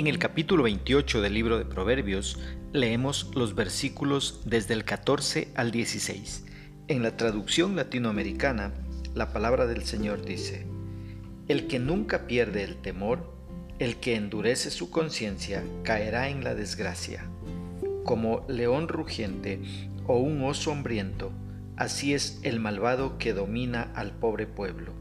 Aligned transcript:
En 0.00 0.06
el 0.06 0.18
capítulo 0.18 0.62
28 0.62 1.20
del 1.20 1.34
libro 1.34 1.58
de 1.58 1.66
Proverbios 1.66 2.38
leemos 2.72 3.30
los 3.34 3.54
versículos 3.54 4.40
desde 4.46 4.72
el 4.72 4.86
14 4.86 5.48
al 5.54 5.72
16. 5.72 6.46
En 6.88 7.02
la 7.02 7.18
traducción 7.18 7.76
latinoamericana, 7.76 8.72
la 9.14 9.34
palabra 9.34 9.66
del 9.66 9.84
Señor 9.84 10.24
dice, 10.24 10.66
El 11.48 11.66
que 11.66 11.78
nunca 11.78 12.26
pierde 12.26 12.64
el 12.64 12.76
temor, 12.76 13.30
el 13.78 13.96
que 13.96 14.14
endurece 14.14 14.70
su 14.70 14.90
conciencia, 14.90 15.62
caerá 15.82 16.30
en 16.30 16.44
la 16.44 16.54
desgracia. 16.54 17.28
Como 18.02 18.46
león 18.48 18.88
rugiente 18.88 19.60
o 20.06 20.16
un 20.16 20.42
oso 20.44 20.72
hambriento, 20.72 21.30
así 21.76 22.14
es 22.14 22.40
el 22.42 22.58
malvado 22.58 23.18
que 23.18 23.34
domina 23.34 23.92
al 23.94 24.12
pobre 24.12 24.46
pueblo. 24.46 24.94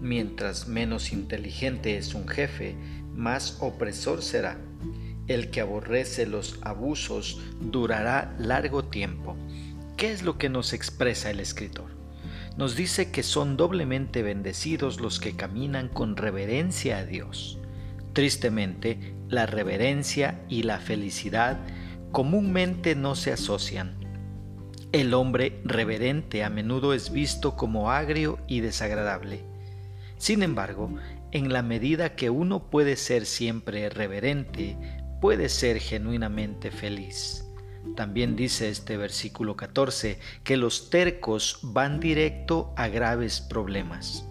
Mientras 0.00 0.68
menos 0.68 1.12
inteligente 1.12 1.96
es 1.96 2.14
un 2.14 2.28
jefe, 2.28 2.76
más 3.14 3.58
opresor 3.60 4.22
será. 4.22 4.58
El 5.26 5.50
que 5.50 5.60
aborrece 5.60 6.26
los 6.26 6.58
abusos 6.62 7.40
durará 7.60 8.34
largo 8.38 8.84
tiempo. 8.84 9.36
¿Qué 9.96 10.12
es 10.12 10.22
lo 10.22 10.38
que 10.38 10.48
nos 10.48 10.72
expresa 10.72 11.30
el 11.30 11.40
escritor? 11.40 11.90
Nos 12.56 12.76
dice 12.76 13.10
que 13.10 13.22
son 13.22 13.56
doblemente 13.56 14.22
bendecidos 14.22 15.00
los 15.00 15.20
que 15.20 15.36
caminan 15.36 15.88
con 15.88 16.16
reverencia 16.16 16.98
a 16.98 17.04
Dios. 17.04 17.58
Tristemente, 18.12 19.14
la 19.28 19.46
reverencia 19.46 20.44
y 20.48 20.62
la 20.62 20.78
felicidad 20.78 21.58
comúnmente 22.12 22.94
no 22.94 23.14
se 23.14 23.32
asocian. 23.32 23.98
El 24.92 25.12
hombre 25.12 25.60
reverente 25.64 26.42
a 26.44 26.50
menudo 26.50 26.94
es 26.94 27.12
visto 27.12 27.56
como 27.56 27.90
agrio 27.90 28.38
y 28.48 28.60
desagradable. 28.60 29.44
Sin 30.18 30.42
embargo, 30.42 30.90
en 31.30 31.52
la 31.52 31.62
medida 31.62 32.16
que 32.16 32.28
uno 32.28 32.70
puede 32.70 32.96
ser 32.96 33.24
siempre 33.24 33.88
reverente, 33.88 34.76
puede 35.20 35.48
ser 35.48 35.78
genuinamente 35.78 36.70
feliz. 36.70 37.44
También 37.96 38.34
dice 38.34 38.68
este 38.68 38.96
versículo 38.96 39.56
14 39.56 40.18
que 40.42 40.56
los 40.56 40.90
tercos 40.90 41.60
van 41.62 42.00
directo 42.00 42.74
a 42.76 42.88
graves 42.88 43.40
problemas. 43.40 44.26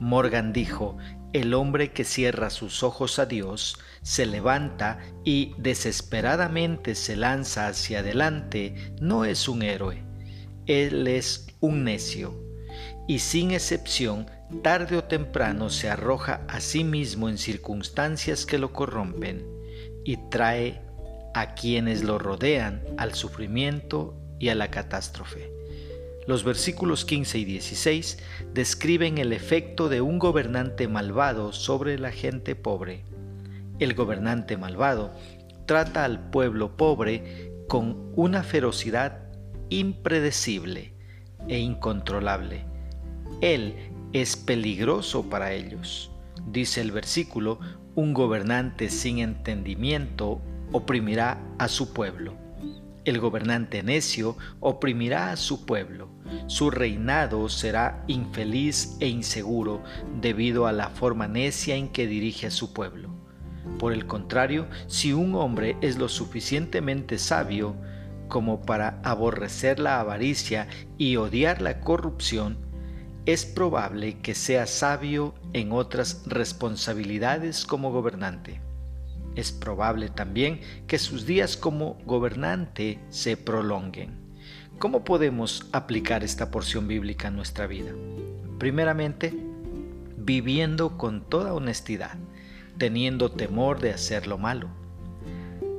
Morgan 0.00 0.52
dijo, 0.52 0.98
el 1.32 1.54
hombre 1.54 1.92
que 1.92 2.04
cierra 2.04 2.50
sus 2.50 2.82
ojos 2.82 3.18
a 3.20 3.26
Dios 3.26 3.78
se 4.02 4.26
levanta 4.26 4.98
y 5.24 5.54
desesperadamente 5.58 6.96
se 6.96 7.16
lanza 7.16 7.68
hacia 7.68 8.00
adelante 8.00 8.94
no 9.00 9.24
es 9.24 9.48
un 9.48 9.62
héroe, 9.62 10.02
él 10.66 11.06
es 11.06 11.46
un 11.60 11.84
necio 11.84 12.43
y 13.06 13.18
sin 13.18 13.50
excepción, 13.50 14.26
tarde 14.62 14.96
o 14.96 15.04
temprano 15.04 15.70
se 15.70 15.88
arroja 15.88 16.42
a 16.48 16.60
sí 16.60 16.84
mismo 16.84 17.28
en 17.28 17.38
circunstancias 17.38 18.46
que 18.46 18.58
lo 18.58 18.72
corrompen 18.72 19.44
y 20.04 20.16
trae 20.30 20.80
a 21.34 21.54
quienes 21.54 22.04
lo 22.04 22.18
rodean 22.18 22.82
al 22.96 23.14
sufrimiento 23.14 24.16
y 24.38 24.48
a 24.48 24.54
la 24.54 24.70
catástrofe. 24.70 25.50
Los 26.26 26.44
versículos 26.44 27.04
15 27.04 27.38
y 27.38 27.44
16 27.44 28.18
describen 28.54 29.18
el 29.18 29.32
efecto 29.32 29.88
de 29.88 30.00
un 30.00 30.18
gobernante 30.18 30.88
malvado 30.88 31.52
sobre 31.52 31.98
la 31.98 32.12
gente 32.12 32.54
pobre. 32.54 33.04
El 33.78 33.94
gobernante 33.94 34.56
malvado 34.56 35.12
trata 35.66 36.04
al 36.04 36.30
pueblo 36.30 36.76
pobre 36.76 37.52
con 37.68 38.12
una 38.14 38.42
ferocidad 38.42 39.18
impredecible 39.68 40.94
e 41.48 41.58
incontrolable 41.58 42.73
él 43.40 43.74
es 44.12 44.36
peligroso 44.36 45.28
para 45.28 45.52
ellos. 45.52 46.10
Dice 46.46 46.80
el 46.80 46.92
versículo, 46.92 47.58
un 47.94 48.14
gobernante 48.14 48.90
sin 48.90 49.18
entendimiento 49.18 50.40
oprimirá 50.72 51.40
a 51.58 51.68
su 51.68 51.92
pueblo. 51.92 52.34
El 53.04 53.20
gobernante 53.20 53.82
necio 53.82 54.36
oprimirá 54.60 55.30
a 55.30 55.36
su 55.36 55.66
pueblo. 55.66 56.08
Su 56.46 56.70
reinado 56.70 57.48
será 57.48 58.02
infeliz 58.08 58.96
e 59.00 59.08
inseguro 59.08 59.82
debido 60.20 60.66
a 60.66 60.72
la 60.72 60.88
forma 60.88 61.28
necia 61.28 61.76
en 61.76 61.88
que 61.88 62.06
dirige 62.06 62.46
a 62.46 62.50
su 62.50 62.72
pueblo. 62.72 63.10
Por 63.78 63.92
el 63.92 64.06
contrario, 64.06 64.66
si 64.86 65.12
un 65.12 65.34
hombre 65.34 65.76
es 65.80 65.98
lo 65.98 66.08
suficientemente 66.08 67.18
sabio 67.18 67.76
como 68.28 68.62
para 68.62 69.00
aborrecer 69.04 69.78
la 69.78 70.00
avaricia 70.00 70.68
y 70.96 71.16
odiar 71.16 71.60
la 71.60 71.80
corrupción, 71.80 72.63
es 73.26 73.46
probable 73.46 74.18
que 74.18 74.34
sea 74.34 74.66
sabio 74.66 75.34
en 75.54 75.72
otras 75.72 76.22
responsabilidades 76.26 77.64
como 77.64 77.90
gobernante. 77.90 78.60
Es 79.34 79.50
probable 79.50 80.10
también 80.10 80.60
que 80.86 80.98
sus 80.98 81.24
días 81.24 81.56
como 81.56 81.96
gobernante 82.04 82.98
se 83.08 83.36
prolonguen. 83.38 84.10
¿Cómo 84.78 85.04
podemos 85.04 85.66
aplicar 85.72 86.22
esta 86.22 86.50
porción 86.50 86.86
bíblica 86.86 87.28
a 87.28 87.30
nuestra 87.30 87.66
vida? 87.66 87.92
Primeramente, 88.58 89.34
viviendo 90.18 90.98
con 90.98 91.22
toda 91.22 91.54
honestidad, 91.54 92.18
teniendo 92.76 93.30
temor 93.30 93.80
de 93.80 93.92
hacer 93.92 94.26
lo 94.26 94.36
malo. 94.36 94.68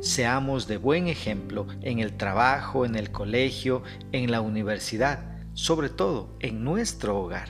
Seamos 0.01 0.67
de 0.67 0.77
buen 0.77 1.07
ejemplo 1.07 1.67
en 1.81 1.99
el 1.99 2.17
trabajo, 2.17 2.85
en 2.85 2.95
el 2.95 3.11
colegio, 3.11 3.83
en 4.11 4.31
la 4.31 4.41
universidad 4.41 5.34
sobre 5.55 5.89
todo 5.89 6.29
en 6.39 6.63
nuestro 6.63 7.17
hogar. 7.17 7.49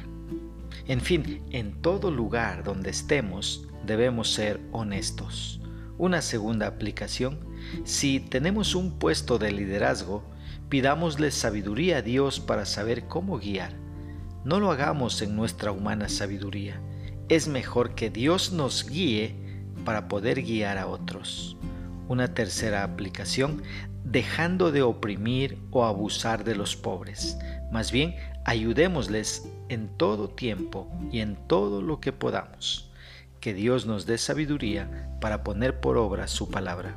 En 0.87 1.01
fin, 1.01 1.43
en 1.51 1.81
todo 1.81 2.11
lugar 2.11 2.63
donde 2.63 2.91
estemos 2.91 3.67
debemos 3.85 4.31
ser 4.31 4.61
honestos. 4.71 5.59
Una 5.97 6.21
segunda 6.21 6.67
aplicación, 6.67 7.39
si 7.83 8.19
tenemos 8.19 8.75
un 8.75 8.99
puesto 8.99 9.37
de 9.39 9.51
liderazgo, 9.51 10.23
pidámosle 10.69 11.31
sabiduría 11.31 11.97
a 11.97 12.01
Dios 12.01 12.39
para 12.39 12.65
saber 12.65 13.07
cómo 13.07 13.39
guiar. 13.39 13.73
No 14.43 14.59
lo 14.59 14.71
hagamos 14.71 15.21
en 15.23 15.35
nuestra 15.35 15.71
humana 15.71 16.07
sabiduría. 16.07 16.79
Es 17.27 17.47
mejor 17.47 17.95
que 17.95 18.11
Dios 18.11 18.51
nos 18.51 18.87
guíe 18.87 19.35
para 19.83 20.07
poder 20.07 20.43
guiar 20.43 20.77
a 20.77 20.87
otros. 20.87 21.57
Una 22.07 22.33
tercera 22.33 22.83
aplicación, 22.83 23.63
dejando 24.03 24.71
de 24.71 24.83
oprimir 24.83 25.57
o 25.71 25.85
abusar 25.85 26.43
de 26.43 26.55
los 26.55 26.75
pobres. 26.75 27.37
Más 27.71 27.91
bien, 27.91 28.15
ayudémosles 28.45 29.49
en 29.69 29.87
todo 29.97 30.29
tiempo 30.29 30.87
y 31.11 31.19
en 31.19 31.35
todo 31.47 31.81
lo 31.81 31.99
que 31.99 32.13
podamos. 32.13 32.91
Que 33.39 33.53
Dios 33.53 33.85
nos 33.85 34.05
dé 34.05 34.17
sabiduría 34.17 35.09
para 35.19 35.43
poner 35.43 35.79
por 35.79 35.97
obra 35.97 36.27
su 36.27 36.49
palabra. 36.49 36.95